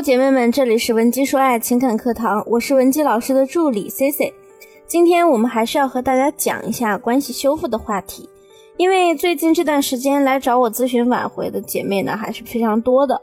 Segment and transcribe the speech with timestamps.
[0.00, 4.32] 姐妹们，这里是文姬说爱情感课堂，我是文姬老师的助理 C C。
[4.86, 8.28] 今天我们还是要和大家讲一下关系修复的话题，
[8.78, 13.20] 因为最近这段时间来找我咨询挽回的姐妹呢还是非常多的，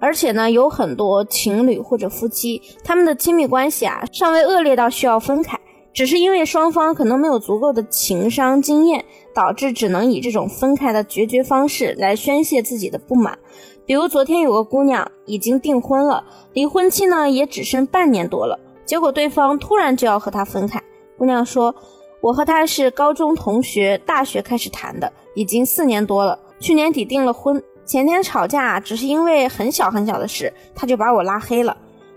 [0.00, 5.58] 而且呢有很多情侣或者夫妻，他们的亲密关系啊尚未恶劣到需要分开，
[5.94, 9.04] 只是因为双方可能没有足够的情商经验，
[9.34, 13.38] 导致只能以这种分开的决绝方式来宣泄自己的不满。
[13.88, 20.78] 比如昨天有个姑娘已经订婚了，离婚期呢也只剩半年多了，结果对方突然就要和她分开。
[21.16, 21.74] 姑娘说
[22.20, 26.38] ：“我和他是高中同学，大学开始谈的，已经四年多了。
[26.60, 31.74] 去年底订了婚，前天吵架，只是因为很小很小的事，他就把我拉黑了。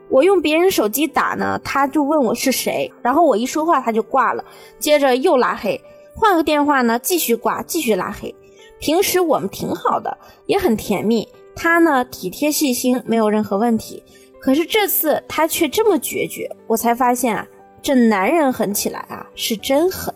[0.10, 4.44] 我用别人手机打呢，他就问我是谁，然后我一说话他就挂了，
[4.78, 5.80] 接着又拉黑，
[6.18, 8.36] 换个电话呢继续挂，继续拉黑。
[8.78, 10.18] 平时我们挺好的，
[10.48, 14.04] 也很甜蜜。”他呢，体贴细心，没有任何问题。
[14.40, 17.48] 可是这次他却这么决绝，我才发现啊，
[17.82, 20.14] 这男人狠起来啊，是真狠。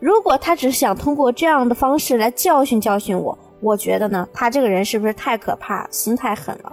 [0.00, 6.72] 如果他只是想通过这样的方式来教训教训我，我觉得呢，他这个人是不是太可怕，心太狠了？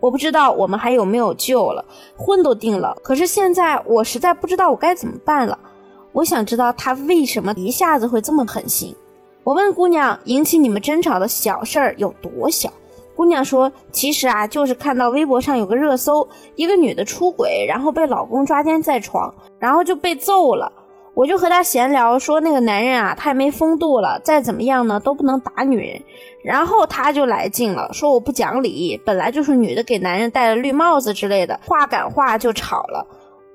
[0.00, 1.84] 我不知道我们还有没有救了，
[2.16, 5.58] 婚都定了，可是现在我实在不知道我该怎么办了。
[6.12, 8.94] 我想知道他为什么一下子会这么狠心。
[9.44, 12.72] 我问姑娘，引起你们争吵的小事儿有多小？
[13.14, 20.72] 姑娘说：“其实啊，就是看到微博上有个热搜，一个女的出轨，然后被老公抓奸在床，然后就被揍了。
[21.14, 26.00] 我就和她闲聊说，那个男人啊，太没风度了，再怎么样呢都不能打女人。
[26.42, 33.06] 然后她就来劲了，说我不讲理，本来就是女的给男人戴了绿帽子之类的话赶话就吵了。”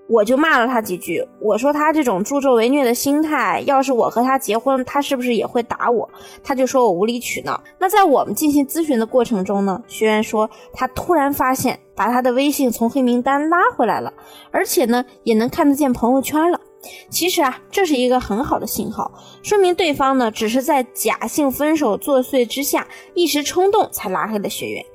[0.07, 6.09] 我就骂了他几句，我说他这种助纣为虐的心态，要是我和他结婚，他是不是也会打我？
[6.41, 7.61] 他就说我无理取闹。
[7.77, 14.13] 那在我们进行咨询的过程中呢，学员说他突然发现把他的微信从黑名单拉回来了，
[14.51, 16.61] 而且呢也能看得见朋友圈了。
[17.09, 19.11] 其实啊，这是一个很好的信号，
[19.43, 24.85] 说明对方呢只是在假性分手作祟之下，一时冲动才拉黑的学员。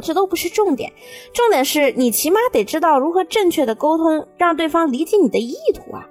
[0.00, 0.92] 这都不是重点，
[1.32, 6.08] 重点是你起码得知道如何正确的沟通，让对方理解你的意图啊。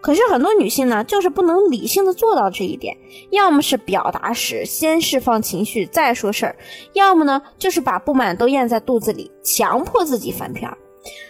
[0.00, 2.96] 可是很多女性呢，就是不能理性的做到这一点，
[3.30, 6.56] 要么是表达时先释放情绪再说事儿，
[6.92, 10.70] 要么呢就是把不满都咽在肚子里，强迫自己翻篇。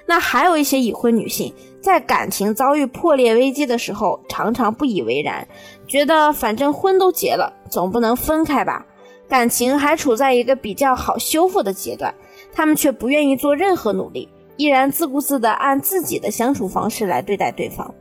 [0.07, 5.49] 那还有一些已婚女性，在感情遭遇破裂危机的时候，常常不以为然，
[5.87, 8.85] 觉得反正婚都结了，总不能分开吧。
[9.29, 12.15] 感情还处在一个比较好修复的阶段，
[12.53, 17.95] 他们却不愿意做任何努力，依然自顾自地按自己的相处方式来对待对方。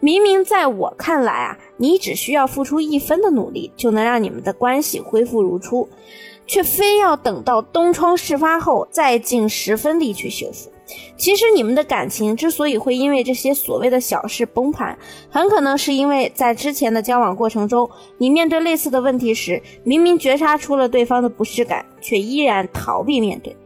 [0.00, 5.88] 明明在我看来啊，你只需要付出一分的努力，就能让你们的关系恢复如初，
[6.46, 10.70] 却非要等到东窗事发后再尽十分力去修复。
[11.16, 14.96] 其实你们的感情之所以会因为这些所谓的小事崩盘，
[15.28, 23.56] 很可能是因为在之前的交往过程中，你面对类似的问题时，明明觉察出了对方的不适感，却依然逃避面对。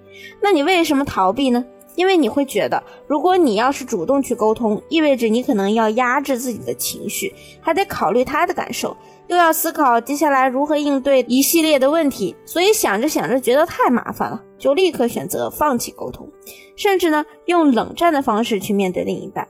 [0.41, 1.65] 那你为什么逃避呢？
[1.97, 8.97] 因为你会觉得，如果你要是主动去沟通，意味着你可能要压制自己的情绪，还得考虑他的感受。
[9.27, 16.31] 又要思考接下来如何应对一系列的问题，所以想着想着觉得太麻烦了，就立刻选择放弃沟通，
[16.77, 19.49] 甚至呢用冷战的方式去面对另一半。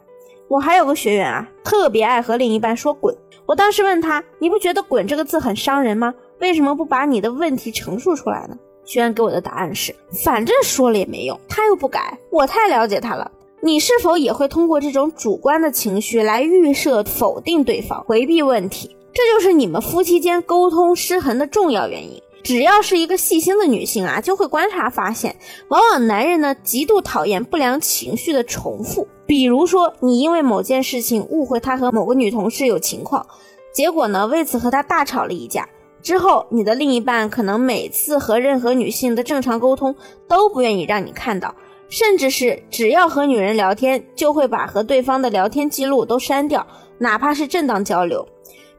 [0.48, 3.14] 我还有个学员啊，特别爱和另一半说滚。
[3.46, 6.14] 我当时问他，你不觉得“滚”这个字很伤人吗？
[6.38, 8.56] 为什么不把你的问题陈述出来呢？
[8.84, 9.94] 学员给我的答案是，
[10.24, 12.18] 反正说了也没用，他又不改。
[12.30, 13.30] 我太了解他了。
[13.60, 18.96] 你是否也会通过这种主观的情绪来预设否定对方，回避问题？
[19.12, 22.22] 这就是你们夫妻间沟通失衡的重要原因。
[22.42, 25.36] 只要是一个细心的女性啊，就会观察发现，
[25.68, 29.06] 往往男人呢极度讨厌不良情绪的重复。
[29.26, 33.24] 比如说，你因为某件事情误会他和某个女同事有情况，
[33.72, 35.68] 结果呢为此和他大吵了一架。
[36.02, 39.94] 之后，你的另一半可能每次和任何女性的正常沟通
[40.26, 41.54] 都不愿意让你看到，
[41.90, 46.66] 甚至是只要和女人聊天，就会把和对方的聊天记录都删掉，
[46.98, 48.26] 哪怕是正当交流。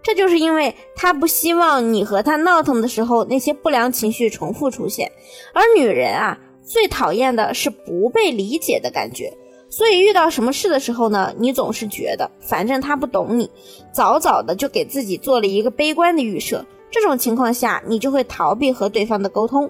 [0.03, 5.11] 这就是因为他不希望你和他闹腾的时候那些不良情绪重复出现，
[5.53, 9.31] 而女人啊最讨厌的是不被理解的感觉，
[9.69, 13.49] 所以遇到什么事的时候呢，你总是觉得反正他不懂你，
[13.91, 19.69] 早早的就给自己做了一个悲观的预设，这种情况下你就会逃避和对方的沟通。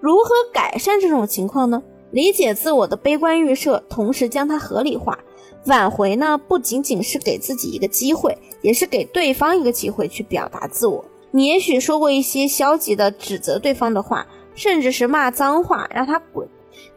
[0.00, 1.82] 如何改善这种情况呢？
[2.10, 5.18] 理解自我的悲观预设，同时将它合理化。
[5.66, 11.04] 挽回呢，不仅仅是给自己一个机会，也是给对方一个机会去表达自我。
[11.30, 16.46] 你也许说过一些消极的指责对方的话，甚至是骂脏话，让他滚。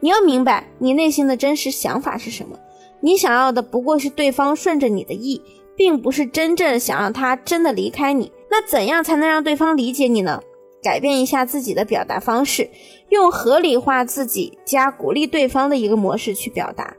[0.00, 2.58] 你要明白你内心的真实想法是什么。
[3.00, 5.40] 你想要的不过是对方顺着你的意，
[5.76, 8.30] 并不是真正想让他真的离开你。
[8.50, 10.40] 那怎样才能让对方理解你呢？
[10.82, 12.70] 改变一下自己的表达方式，
[13.08, 16.96] 用合理化自己加鼓励对方的一个模式去表达。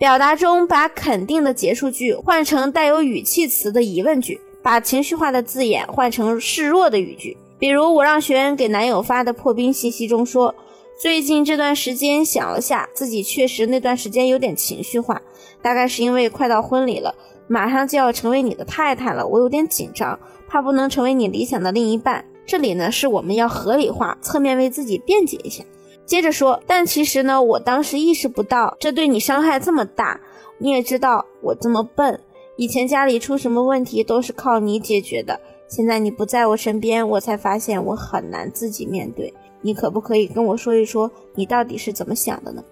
[0.00, 7.36] 表达中把肯定的结束句换成带有语气词的疑问句，把情绪化的字眼换成示弱的语句。
[7.58, 10.54] 比如我让学员给男友发的破冰信息中说
[10.98, 15.20] ：“最近这段时间想了下，自己确实那段时间有点情绪化，
[15.60, 17.14] 大概是因为快到婚礼了，
[17.46, 20.18] 马上就要成为你的太太了，我有点紧张，
[20.48, 25.62] 怕不能成为你理想的另一半。”这里呢是我们要合理化，侧面为自己辩解一下。
[26.10, 30.20] 接着说，但其实呢，我当时意识不到这对你伤害这么大。
[30.58, 32.18] 你也知道我这么笨，
[32.56, 35.40] 以前家里出什么问题都是靠你解决的。
[35.68, 39.32] 现在你不在我身边，我才发现我很难自己面对。
[39.60, 42.64] 你可不可以跟我说一说，你到底是怎么想的呢？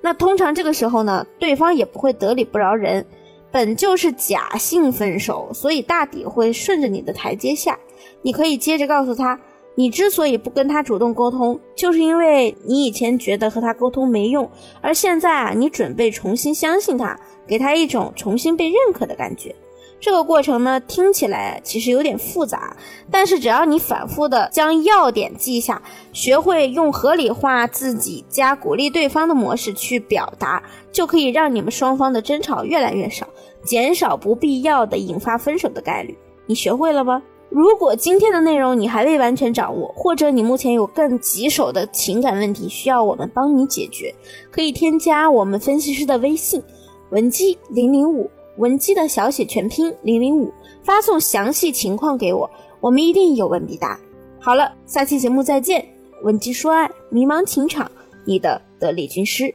[0.00, 3.04] 那通常这个时候呢，对方也不会得理不饶人。
[3.52, 7.78] 本就是假性分手，所以大抵会顺着你的台阶下。
[8.22, 9.38] 你可以接着告诉他，
[9.78, 17.16] 你之所以不跟他主动沟通，就是因为你以前觉得和他沟通没用，而现在啊，你准备重新相信他，
[17.46, 19.54] 给他一种重新被认可的感觉。
[20.00, 22.76] 这个过程呢，听起来其实有点复杂，
[23.08, 25.80] 但是只要你反复的将要点记下，
[26.12, 30.60] 学会用合理化自己加鼓励对方的模式去表达，
[30.90, 33.28] 就可以让你们双方的争吵越来越少，
[33.62, 36.18] 减少不必要的引发分手的概率。
[36.46, 37.22] 你学会了吗？
[37.50, 44.14] 如果今天的内容你还未完全掌握，或者你目前有更棘手的情感问题需要我们帮你解决，
[44.50, 46.62] 可以添加我们分析师的微信
[47.10, 48.30] 文姬零零五。
[48.58, 50.52] 文姬的小写全拼零零五，
[50.82, 52.50] 发送详细情况给我，
[52.80, 53.96] 我们一定有问必答。
[54.40, 55.84] 好了，下期节目再见。
[56.24, 57.88] 文姬说爱，迷茫情场，
[58.24, 59.54] 你的得力军师。